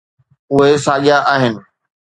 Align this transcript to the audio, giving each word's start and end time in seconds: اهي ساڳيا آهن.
اهي 0.57 0.75
ساڳيا 0.85 1.17
آهن. 1.35 1.55